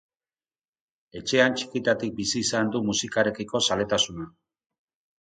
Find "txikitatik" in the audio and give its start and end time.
1.59-2.17